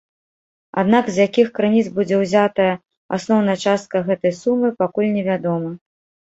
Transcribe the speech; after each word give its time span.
Аднак 0.81 1.03
з 1.11 1.25
якіх 1.27 1.51
крыніц 1.59 1.83
будзе 1.99 2.15
ўзятая 2.23 2.71
асноўная 3.19 3.57
частка 3.69 4.05
гэтай 4.11 4.37
сумы, 4.41 4.75
пакуль 4.83 5.15
невядома. 5.23 5.69